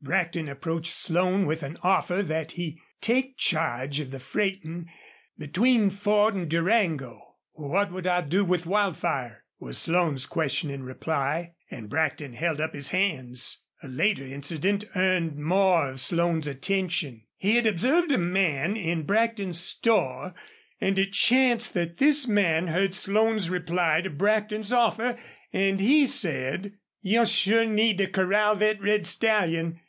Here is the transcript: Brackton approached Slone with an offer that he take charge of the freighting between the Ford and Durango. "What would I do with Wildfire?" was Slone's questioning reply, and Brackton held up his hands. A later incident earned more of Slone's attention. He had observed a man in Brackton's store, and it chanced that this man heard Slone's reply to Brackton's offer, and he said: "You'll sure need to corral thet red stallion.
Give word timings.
Brackton 0.00 0.48
approached 0.48 0.92
Slone 0.92 1.44
with 1.44 1.64
an 1.64 1.76
offer 1.82 2.22
that 2.22 2.52
he 2.52 2.80
take 3.00 3.36
charge 3.36 3.98
of 3.98 4.12
the 4.12 4.20
freighting 4.20 4.86
between 5.36 5.88
the 5.88 5.94
Ford 5.96 6.34
and 6.36 6.48
Durango. 6.48 7.34
"What 7.54 7.90
would 7.90 8.06
I 8.06 8.20
do 8.20 8.44
with 8.44 8.64
Wildfire?" 8.64 9.44
was 9.58 9.76
Slone's 9.76 10.24
questioning 10.26 10.84
reply, 10.84 11.54
and 11.68 11.90
Brackton 11.90 12.34
held 12.34 12.60
up 12.60 12.74
his 12.74 12.90
hands. 12.90 13.64
A 13.82 13.88
later 13.88 14.22
incident 14.24 14.84
earned 14.94 15.34
more 15.36 15.90
of 15.90 16.00
Slone's 16.00 16.46
attention. 16.46 17.22
He 17.34 17.56
had 17.56 17.66
observed 17.66 18.12
a 18.12 18.18
man 18.18 18.76
in 18.76 19.02
Brackton's 19.02 19.58
store, 19.58 20.32
and 20.80 20.96
it 20.96 21.12
chanced 21.12 21.74
that 21.74 21.96
this 21.96 22.28
man 22.28 22.68
heard 22.68 22.94
Slone's 22.94 23.50
reply 23.50 24.02
to 24.02 24.10
Brackton's 24.10 24.72
offer, 24.72 25.18
and 25.52 25.80
he 25.80 26.06
said: 26.06 26.74
"You'll 27.00 27.24
sure 27.24 27.64
need 27.64 27.98
to 27.98 28.06
corral 28.06 28.56
thet 28.58 28.80
red 28.80 29.04
stallion. 29.04 29.80